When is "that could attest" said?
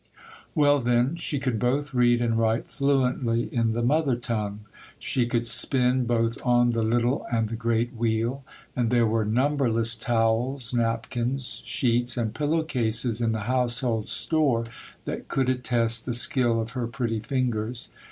15.05-16.07